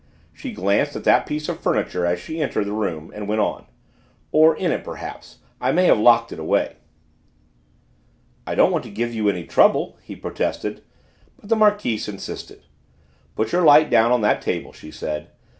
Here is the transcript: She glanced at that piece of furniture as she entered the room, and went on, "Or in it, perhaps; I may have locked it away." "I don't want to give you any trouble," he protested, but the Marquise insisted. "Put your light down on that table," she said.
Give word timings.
She 0.33 0.51
glanced 0.51 0.95
at 0.95 1.03
that 1.03 1.27
piece 1.27 1.47
of 1.47 1.59
furniture 1.59 2.07
as 2.07 2.17
she 2.19 2.41
entered 2.41 2.65
the 2.65 2.71
room, 2.73 3.11
and 3.13 3.27
went 3.27 3.39
on, 3.39 3.67
"Or 4.31 4.57
in 4.57 4.71
it, 4.71 4.83
perhaps; 4.83 5.37
I 5.61 5.71
may 5.71 5.85
have 5.85 5.99
locked 5.99 6.31
it 6.31 6.39
away." 6.39 6.77
"I 8.47 8.55
don't 8.55 8.71
want 8.71 8.83
to 8.85 8.89
give 8.89 9.13
you 9.13 9.29
any 9.29 9.43
trouble," 9.45 9.99
he 10.01 10.15
protested, 10.15 10.81
but 11.39 11.49
the 11.49 11.55
Marquise 11.55 12.07
insisted. 12.07 12.61
"Put 13.35 13.51
your 13.51 13.61
light 13.61 13.91
down 13.91 14.11
on 14.11 14.21
that 14.21 14.41
table," 14.41 14.73
she 14.73 14.89
said. 14.89 15.27